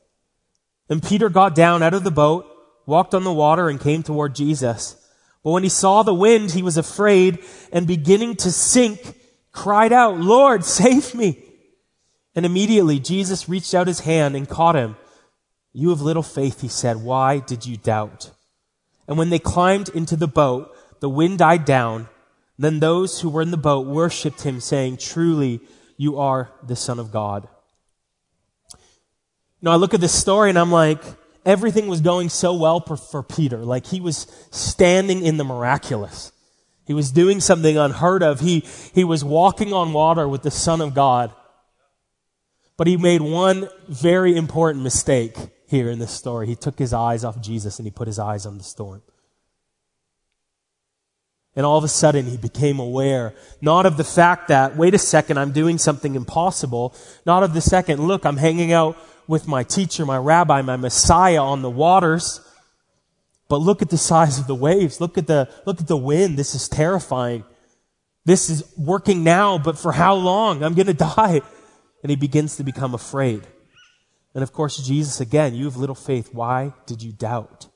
[0.89, 2.47] And Peter got down out of the boat,
[2.87, 4.97] walked on the water, and came toward Jesus.
[5.43, 9.15] But when he saw the wind, he was afraid and beginning to sink,
[9.53, 11.45] cried out, Lord, save me.
[12.35, 14.97] And immediately Jesus reached out his hand and caught him.
[15.75, 17.03] You have little faith, he said.
[17.03, 18.31] Why did you doubt?
[19.07, 22.09] And when they climbed into the boat, the wind died down
[22.59, 25.61] then those who were in the boat worshiped him, saying, Truly,
[25.97, 27.49] you are the Son of God.
[29.61, 31.03] Know, I look at this story and I'm like,
[31.47, 33.59] everything was going so well for, for Peter.
[33.59, 36.33] Like he was standing in the miraculous.
[36.87, 38.41] He was doing something unheard of.
[38.41, 38.61] He,
[38.95, 41.33] he was walking on water with the Son of God.
[42.77, 45.37] But he made one very important mistake.
[45.67, 46.47] Here in this story.
[46.47, 49.03] He took his eyes off Jesus and he put his eyes on the storm.
[51.57, 54.99] And all of a sudden he became aware, not of the fact that, wait a
[54.99, 58.97] second, I'm doing something impossible, not of the second, look, I'm hanging out
[59.29, 62.41] with my teacher, my rabbi, my Messiah on the waters.
[63.49, 65.01] But look at the size of the waves.
[65.01, 66.39] Look at the, look at the wind.
[66.39, 67.45] This is terrifying.
[68.25, 70.63] This is working now, but for how long?
[70.63, 71.41] I'm going to die.
[72.03, 73.47] And he begins to become afraid.
[74.35, 76.31] And of course, Jesus, again, you have little faith.
[76.33, 77.69] Why did you doubt?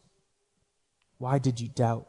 [1.19, 2.09] Why did you doubt?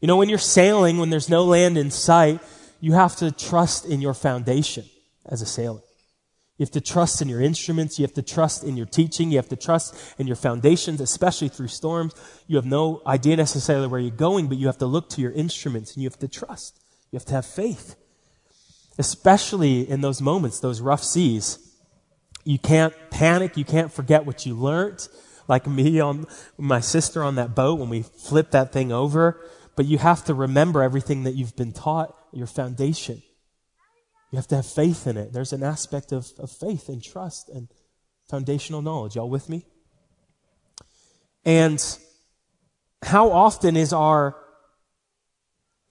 [0.00, 2.40] You know, when you're sailing, when there's no land in sight,
[2.80, 4.84] you have to trust in your foundation
[5.26, 5.80] as a sailor.
[6.56, 7.98] You have to trust in your instruments.
[7.98, 9.30] You have to trust in your teaching.
[9.30, 12.14] You have to trust in your foundations, especially through storms.
[12.46, 15.32] You have no idea necessarily where you're going, but you have to look to your
[15.32, 16.78] instruments and you have to trust.
[17.10, 17.96] You have to have faith.
[18.98, 21.69] Especially in those moments, those rough seas.
[22.50, 23.56] You can't panic.
[23.56, 25.06] You can't forget what you learned.
[25.46, 26.26] Like me on
[26.58, 29.40] my sister on that boat when we flipped that thing over.
[29.76, 33.22] But you have to remember everything that you've been taught, your foundation.
[34.32, 35.32] You have to have faith in it.
[35.32, 37.68] There's an aspect of, of faith and trust and
[38.28, 39.14] foundational knowledge.
[39.14, 39.64] Y'all with me?
[41.44, 41.80] And
[43.00, 44.34] how often is our,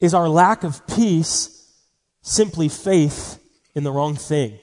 [0.01, 1.73] is our lack of peace
[2.21, 3.39] simply faith
[3.75, 4.59] in the wrong thing?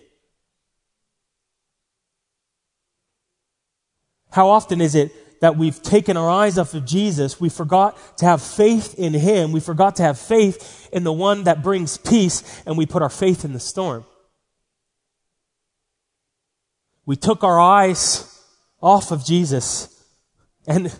[4.36, 7.40] How often is it that we've taken our eyes off of Jesus.
[7.40, 9.50] We forgot to have faith in Him.
[9.50, 13.08] We forgot to have faith in the one that brings peace, and we put our
[13.08, 14.04] faith in the storm.
[17.06, 18.38] We took our eyes
[18.82, 20.04] off of Jesus,
[20.66, 20.94] and,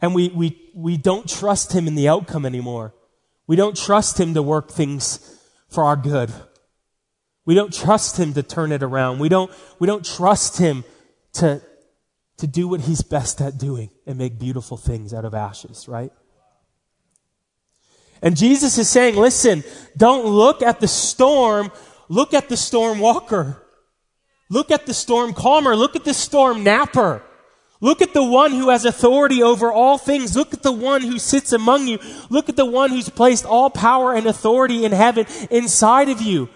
[0.00, 2.94] and we, we, we don't trust Him in the outcome anymore.
[3.46, 5.38] We don't trust Him to work things
[5.68, 6.32] for our good.
[7.44, 9.18] We don't trust Him to turn it around.
[9.18, 10.84] We don't, we don't trust Him
[11.34, 11.60] to,
[12.38, 16.12] to do what he's best at doing and make beautiful things out of ashes, right?
[18.22, 19.64] And Jesus is saying, listen,
[19.96, 21.70] don't look at the storm,
[22.08, 23.62] look at the storm walker.
[24.48, 25.74] Look at the storm calmer.
[25.74, 27.22] Look at the storm napper.
[27.80, 30.36] Look at the one who has authority over all things.
[30.36, 31.98] Look at the one who sits among you.
[32.30, 36.48] Look at the one who's placed all power and authority in heaven inside of you.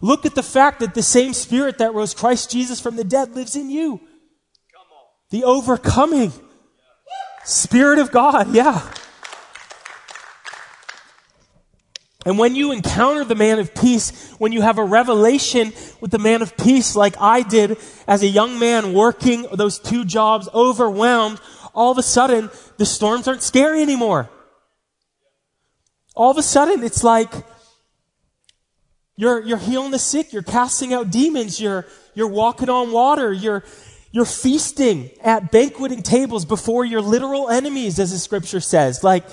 [0.00, 3.34] Look at the fact that the same spirit that rose Christ Jesus from the dead
[3.34, 4.00] lives in you.
[5.30, 6.32] The overcoming
[7.44, 8.92] Spirit of God, yeah.
[12.26, 16.18] And when you encounter the man of peace, when you have a revelation with the
[16.18, 21.40] man of peace like I did as a young man working those two jobs, overwhelmed,
[21.74, 24.28] all of a sudden the storms aren't scary anymore.
[26.14, 27.32] All of a sudden it's like
[29.16, 33.64] you're, you're healing the sick, you're casting out demons, you're, you're walking on water, you're,
[34.10, 39.04] you're feasting at banqueting tables before your literal enemies, as the scripture says.
[39.04, 39.24] Like,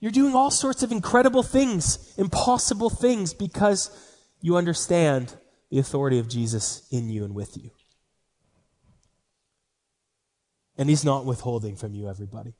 [0.00, 3.90] you're doing all sorts of incredible things, impossible things, because
[4.40, 5.34] you understand
[5.70, 7.70] the authority of Jesus in you and with you.
[10.76, 12.54] And He's not withholding from you, everybody.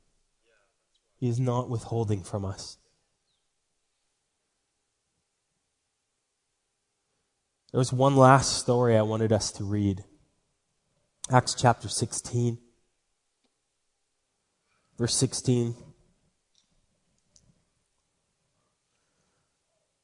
[1.17, 2.77] He is not withholding from us.
[7.71, 10.03] There was one last story I wanted us to read.
[11.31, 12.57] Acts chapter 16,
[14.97, 15.75] verse 16.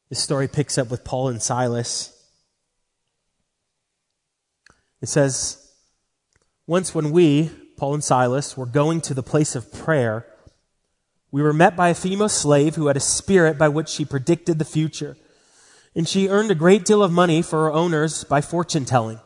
[0.10, 2.14] This story picks up with Paul and Silas.
[5.02, 5.72] It says,
[6.68, 10.28] Once when we, Paul and Silas, were going to the place of prayer,
[11.32, 14.60] we were met by a female slave who had a spirit by which she predicted
[14.60, 15.18] the future.
[15.96, 19.20] And she earned a great deal of money for her owners by fortune telling.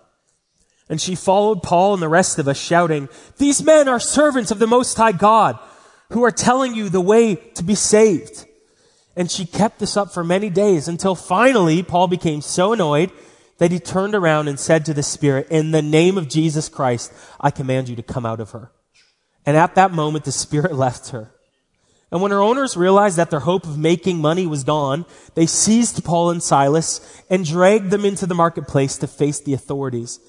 [0.89, 4.59] And she followed Paul and the rest of us shouting, These men are servants of
[4.59, 5.59] the Most High God
[6.09, 8.47] who are telling you the way to be saved.
[9.15, 13.11] And she kept this up for many days until finally Paul became so annoyed
[13.59, 17.13] that he turned around and said to the Spirit, In the name of Jesus Christ,
[17.39, 18.71] I command you to come out of her.
[19.45, 21.31] And at that moment, the Spirit left her.
[22.11, 26.03] And when her owners realized that their hope of making money was gone, they seized
[26.03, 30.19] Paul and Silas and dragged them into the marketplace to face the authorities.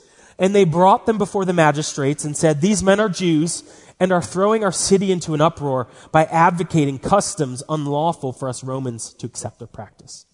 [0.41, 3.63] And they brought them before the magistrates and said, These men are Jews
[4.01, 9.13] and are throwing our city into an uproar by advocating customs unlawful for us Romans
[9.15, 10.25] to accept or practice.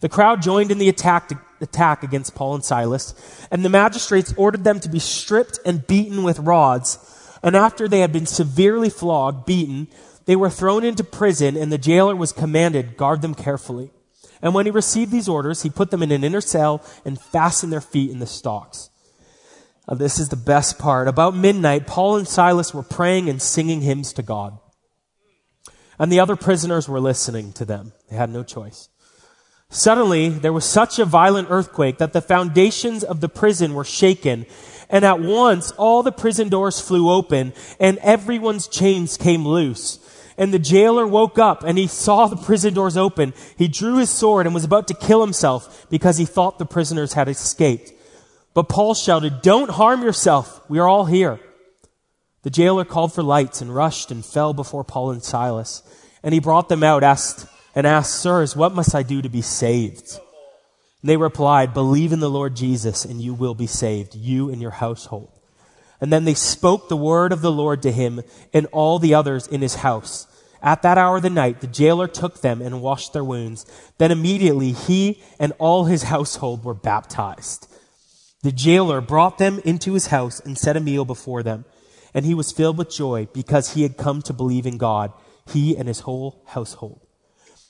[0.00, 4.64] The crowd joined in the attack, attack against Paul and Silas, and the magistrates ordered
[4.64, 6.98] them to be stripped and beaten with rods.
[7.42, 9.86] And after they had been severely flogged, beaten,
[10.24, 13.90] they were thrown into prison, and the jailer was commanded, guard them carefully.
[14.42, 17.72] And when he received these orders, he put them in an inner cell and fastened
[17.72, 18.90] their feet in the stocks.
[19.86, 21.08] Uh, this is the best part.
[21.08, 24.58] About midnight, Paul and Silas were praying and singing hymns to God.
[25.98, 27.92] And the other prisoners were listening to them.
[28.08, 28.88] They had no choice.
[29.68, 34.46] Suddenly, there was such a violent earthquake that the foundations of the prison were shaken,
[34.88, 39.99] and at once all the prison doors flew open, and everyone's chains came loose.
[40.40, 43.34] And the jailer woke up and he saw the prison doors open.
[43.58, 47.12] He drew his sword and was about to kill himself because he thought the prisoners
[47.12, 47.92] had escaped.
[48.54, 50.62] But Paul shouted, Don't harm yourself.
[50.70, 51.38] We are all here.
[52.42, 55.82] The jailer called for lights and rushed and fell before Paul and Silas.
[56.22, 59.42] And he brought them out asked, and asked, Sirs, what must I do to be
[59.42, 60.18] saved?
[61.02, 64.62] And they replied, Believe in the Lord Jesus and you will be saved, you and
[64.62, 65.30] your household.
[66.00, 68.22] And then they spoke the word of the Lord to him
[68.54, 70.26] and all the others in his house.
[70.62, 73.64] At that hour of the night, the jailer took them and washed their wounds.
[73.98, 77.66] Then immediately he and all his household were baptized.
[78.42, 81.64] The jailer brought them into his house and set a meal before them.
[82.12, 85.12] And he was filled with joy because he had come to believe in God,
[85.46, 87.06] he and his whole household.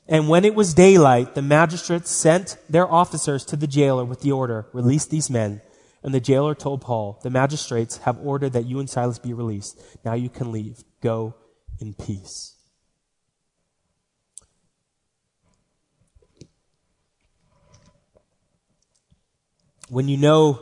[0.08, 4.32] And when it was daylight, the magistrates sent their officers to the jailer with the
[4.32, 5.60] order, release these men.
[6.02, 9.80] And the jailer told Paul, the magistrates have ordered that you and Silas be released.
[10.04, 10.82] Now you can leave.
[11.02, 11.34] Go
[11.78, 12.56] in peace.
[19.90, 20.60] When you know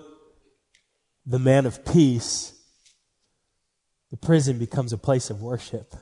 [1.27, 2.59] the man of peace,
[4.11, 5.95] the prison becomes a place of worship.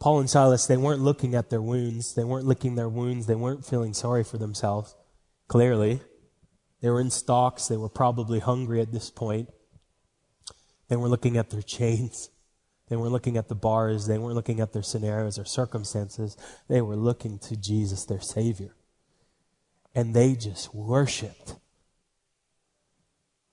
[0.00, 2.16] Paul and Silas, they weren't looking at their wounds.
[2.16, 3.26] They weren't licking their wounds.
[3.26, 4.96] They weren't feeling sorry for themselves.
[5.46, 6.00] Clearly.
[6.80, 7.68] They were in stocks.
[7.68, 9.50] They were probably hungry at this point.
[10.88, 12.30] They were looking at their chains.
[12.88, 14.08] They weren't looking at the bars.
[14.08, 16.36] They weren't looking at their scenarios or circumstances.
[16.68, 18.74] They were looking to Jesus, their Savior
[19.94, 21.56] and they just worshiped.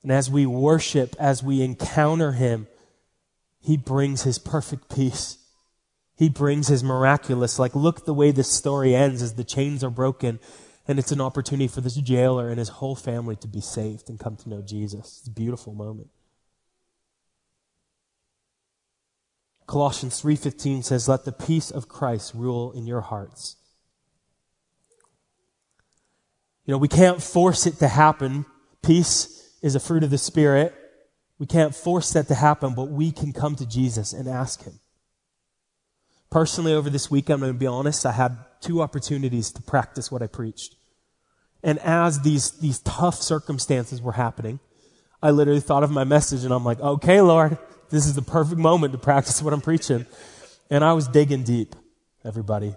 [0.04, 2.67] And as we worship, as we encounter Him,
[3.60, 5.38] He brings His perfect peace.
[6.15, 7.60] He brings His miraculous.
[7.60, 10.39] Like, look the way this story ends as the chains are broken,
[10.88, 14.19] and it's an opportunity for this jailer and his whole family to be saved and
[14.19, 15.17] come to know Jesus.
[15.19, 16.10] It's a beautiful moment.
[19.65, 23.57] Colossians 3:15 says, "Let the peace of Christ rule in your hearts."
[26.67, 28.45] You know, we can't force it to happen.
[28.84, 30.75] Peace is a fruit of the Spirit.
[31.39, 34.80] We can't force that to happen, but we can come to Jesus and ask Him.
[36.30, 40.12] Personally, over this week, I'm going to be honest, I had two opportunities to practice
[40.12, 40.75] what I preached.
[41.63, 44.60] And as these, these tough circumstances were happening,
[45.23, 47.58] I literally thought of my message and I'm like, okay, Lord,
[47.89, 50.06] this is the perfect moment to practice what I'm preaching.
[50.69, 51.75] And I was digging deep,
[52.25, 52.75] everybody.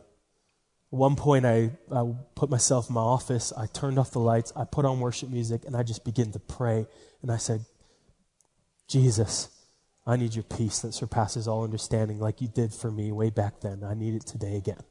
[0.93, 4.53] At one point, I, I put myself in my office, I turned off the lights,
[4.57, 6.87] I put on worship music, and I just began to pray.
[7.23, 7.65] And I said,
[8.89, 9.49] Jesus,
[10.05, 13.61] I need your peace that surpasses all understanding, like you did for me way back
[13.61, 13.85] then.
[13.85, 14.83] I need it today again.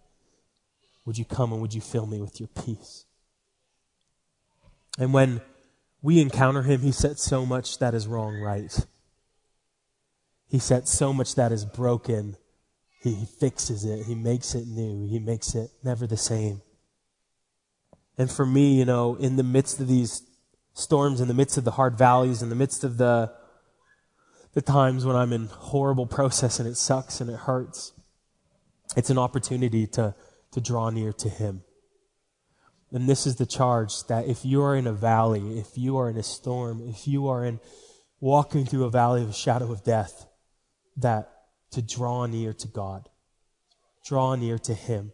[1.03, 3.05] Would you come and would you fill me with your peace?
[4.97, 5.41] And when
[6.01, 8.85] we encounter him, he sets so much that is wrong right.
[10.47, 12.37] He sets so much that is broken
[12.99, 14.05] he, he fixes it.
[14.05, 15.07] He makes it new.
[15.07, 16.61] He makes it never the same.
[18.17, 20.23] And for me, you know, in the midst of these
[20.73, 23.31] storms, in the midst of the hard valleys, in the midst of the,
[24.53, 27.93] the times when I'm in horrible process and it sucks and it hurts,
[28.97, 30.13] it's an opportunity to,
[30.51, 31.61] to draw near to Him.
[32.91, 36.09] And this is the charge that if you are in a valley, if you are
[36.09, 37.59] in a storm, if you are in
[38.19, 40.25] walking through a valley of shadow of death,
[40.97, 41.29] that
[41.71, 43.09] to draw near to God,
[44.05, 45.11] draw near to Him.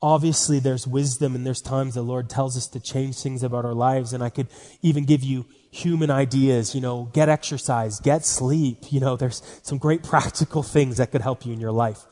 [0.00, 3.72] Obviously, there's wisdom and there's times the Lord tells us to change things about our
[3.72, 4.12] lives.
[4.12, 4.48] And I could
[4.82, 8.92] even give you human ideas, you know, get exercise, get sleep.
[8.92, 12.04] You know, there's some great practical things that could help you in your life.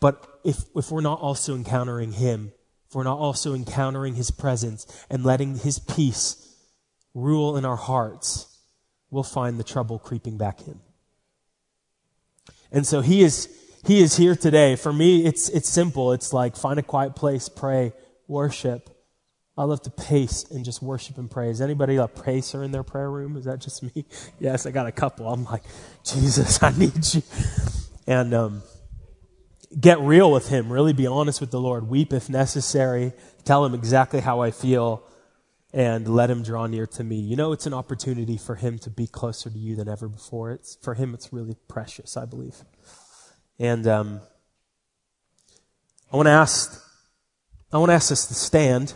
[0.00, 2.52] But if, if we're not also encountering Him,
[2.88, 6.56] if we're not also encountering His presence and letting His peace
[7.14, 8.58] rule in our hearts,
[9.10, 10.80] we'll find the trouble creeping back in.
[12.74, 13.48] And so he is,
[13.86, 14.74] he is here today.
[14.74, 16.12] For me, it's, it's simple.
[16.12, 17.92] It's like find a quiet place, pray,
[18.26, 18.90] worship.
[19.56, 21.50] I love to pace and just worship and pray.
[21.50, 23.36] Is anybody a pacer in their prayer room?
[23.36, 24.04] Is that just me?
[24.40, 25.32] yes, I got a couple.
[25.32, 25.62] I'm like,
[26.04, 27.22] Jesus, I need you.
[28.08, 28.62] And um,
[29.78, 30.72] get real with Him.
[30.72, 31.88] Really be honest with the Lord.
[31.88, 33.12] Weep if necessary.
[33.44, 35.04] Tell Him exactly how I feel
[35.74, 37.16] and let him draw near to me.
[37.16, 40.52] You know, it's an opportunity for him to be closer to you than ever before.
[40.52, 42.54] It's for him, it's really precious, I believe.
[43.58, 44.20] And um,
[46.12, 46.80] I want to ask,
[47.72, 48.94] I want to ask us to stand.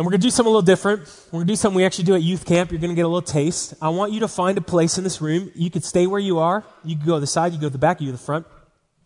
[0.00, 1.02] And we're going to do something a little different.
[1.26, 2.70] We're going to do something we actually do at youth camp.
[2.70, 3.74] You're going to get a little taste.
[3.82, 5.52] I want you to find a place in this room.
[5.54, 6.64] You could stay where you are.
[6.82, 8.24] You can go to the side, you go to the back, you go to the
[8.24, 8.46] front,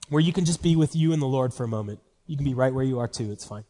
[0.09, 1.99] where you can just be with you and the Lord for a moment.
[2.29, 3.33] You can be right where you are too.
[3.33, 3.65] It's fine.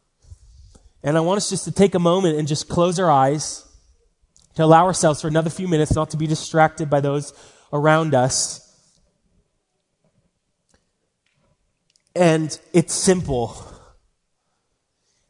[1.01, 3.67] And I want us just to take a moment and just close our eyes
[4.53, 7.33] to allow ourselves for another few minutes not to be distracted by those
[7.73, 8.61] around us.
[12.15, 13.74] And it's simple.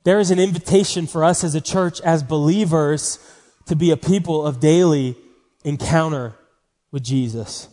[0.06, 3.18] There is an invitation for us as a church, as believers,
[3.66, 5.18] to be a people of daily
[5.64, 6.36] encounter
[6.92, 7.68] with Jesus.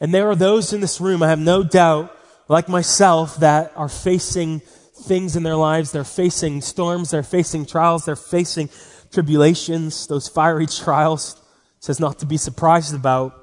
[0.00, 2.16] And there are those in this room, I have no doubt,
[2.48, 5.92] like myself, that are facing things in their lives.
[5.92, 8.70] They're facing storms, they're facing trials, they're facing
[9.12, 11.38] tribulations, those fiery trials,
[11.80, 13.34] says not to be surprised about.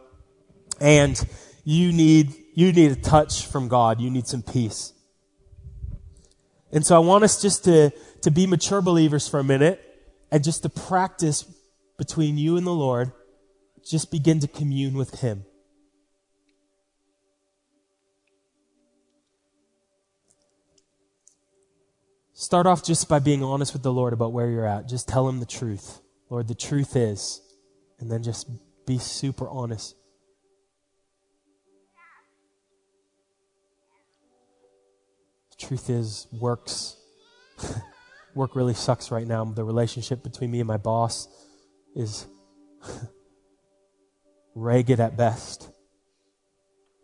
[0.82, 1.24] And
[1.64, 4.02] you need, you need a touch from God.
[4.02, 4.94] You need some peace.
[6.72, 7.92] And so I want us just to,
[8.22, 9.84] to be mature believers for a minute
[10.32, 11.44] and just to practice
[11.98, 13.12] between you and the Lord,
[13.86, 15.46] just begin to commune with Him.
[22.34, 24.88] Start off just by being honest with the Lord about where you're at.
[24.88, 26.02] Just tell Him the truth.
[26.30, 27.42] Lord, the truth is.
[28.00, 28.48] And then just
[28.86, 29.96] be super honest.
[35.58, 36.96] Truth is, works.
[38.36, 39.44] Work really sucks right now.
[39.46, 41.28] The relationship between me and my boss
[41.96, 42.28] is
[44.56, 45.70] ragged at best.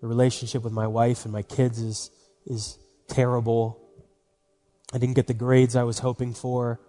[0.02, 2.12] The relationship with my wife and my kids is,
[2.46, 2.78] is
[3.08, 3.80] terrible.
[4.94, 6.80] I didn't get the grades I was hoping for.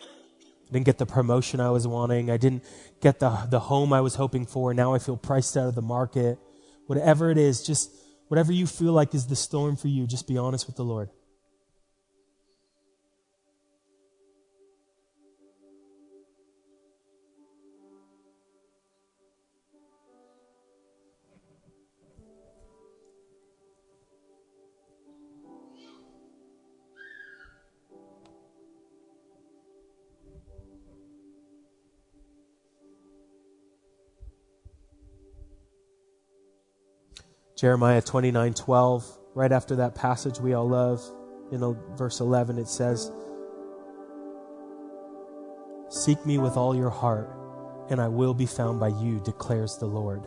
[0.00, 2.30] I didn't get the promotion I was wanting.
[2.30, 2.62] I didn't
[3.00, 4.74] get the, the home I was hoping for.
[4.74, 6.38] Now I feel priced out of the market.
[6.86, 7.90] Whatever it is, just
[8.28, 11.10] Whatever you feel like is the storm for you, just be honest with the Lord.
[37.56, 41.02] Jeremiah 29 12, right after that passage we all love,
[41.50, 43.10] in verse 11, it says,
[45.88, 47.30] Seek me with all your heart,
[47.88, 50.22] and I will be found by you, declares the Lord.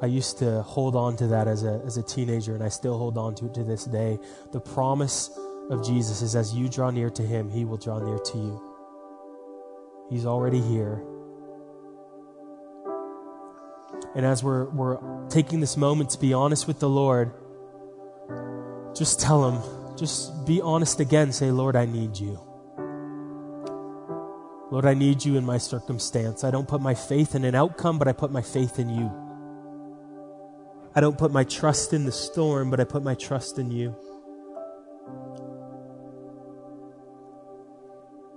[0.00, 2.96] I used to hold on to that as a, as a teenager, and I still
[2.96, 4.18] hold on to it to this day.
[4.52, 5.30] The promise
[5.68, 8.62] of Jesus is as you draw near to him, he will draw near to you.
[10.08, 11.04] He's already here.
[14.14, 14.98] And as we're, we're
[15.28, 17.32] taking this moment to be honest with the Lord,
[18.94, 21.32] just tell Him, just be honest again.
[21.32, 22.40] Say, Lord, I need you.
[24.70, 26.42] Lord, I need you in my circumstance.
[26.42, 29.12] I don't put my faith in an outcome, but I put my faith in you.
[30.96, 33.96] I don't put my trust in the storm, but I put my trust in you.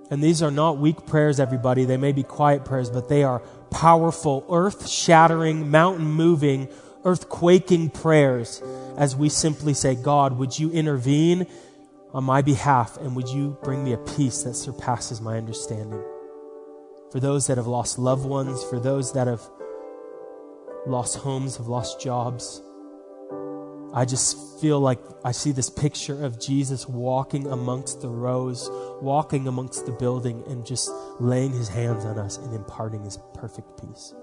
[0.10, 1.86] And these are not weak prayers, everybody.
[1.86, 6.68] They may be quiet prayers, but they are powerful, earth shattering, mountain moving,
[7.06, 8.62] earth quaking prayers
[8.98, 11.46] as we simply say, God, would you intervene
[12.14, 16.04] on my behalf and would you bring me a peace that surpasses my understanding?
[17.12, 19.42] For those that have lost loved ones, for those that have
[20.86, 22.62] lost homes, have lost jobs,
[23.94, 28.70] I just feel like I see this picture of Jesus walking amongst the rows,
[29.02, 33.82] walking amongst the building, and just laying his hands on us and imparting his perfect
[33.82, 34.14] peace.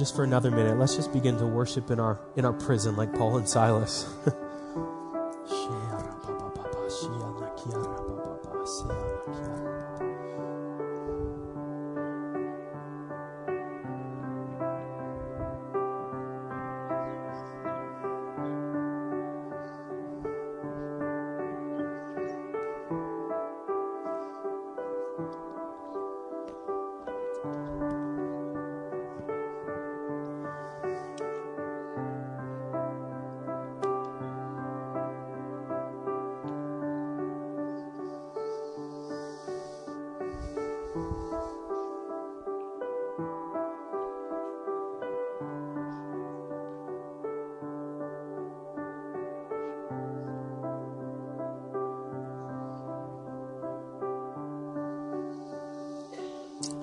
[0.00, 3.12] Just for another minute, let's just begin to worship in our in our prison like
[3.12, 4.06] Paul and Silas.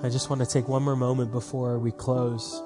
[0.00, 2.62] I just want to take one more moment before we close.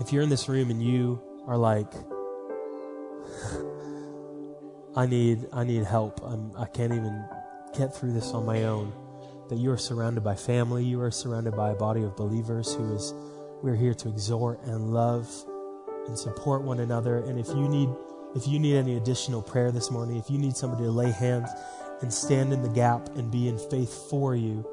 [0.00, 1.92] If you're in this room and you are like,
[4.96, 6.22] I need, I need help.
[6.24, 7.22] I'm, I can't even
[7.76, 8.94] get through this on my own.
[9.50, 10.86] That you are surrounded by family.
[10.86, 13.12] You are surrounded by a body of believers who is,
[13.62, 15.28] we're here to exhort and love
[16.06, 17.18] and support one another.
[17.18, 17.90] And if you need,
[18.34, 21.50] if you need any additional prayer this morning, if you need somebody to lay hands
[22.00, 24.66] and stand in the gap and be in faith for you,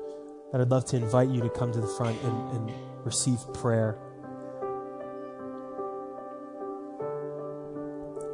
[0.51, 2.71] that I'd love to invite you to come to the front and, and
[3.05, 3.97] receive prayer.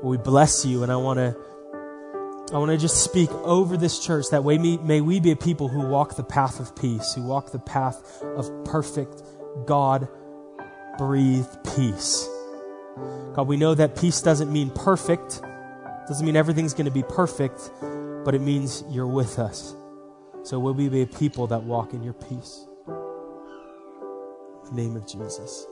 [0.04, 1.36] We bless you, and I want to.
[2.54, 5.68] I want to just speak over this church that way may we be a people
[5.68, 9.24] who walk the path of peace, who walk the path of perfect
[9.66, 10.08] God
[11.00, 12.30] breathed peace.
[13.34, 15.42] God, we know that peace doesn't mean perfect,
[16.08, 17.72] doesn't mean everything's going to be perfect,
[18.24, 19.76] but it means you're with us.
[20.46, 22.68] So will we be a people that walk in your peace?
[22.88, 25.66] In the name of Jesus.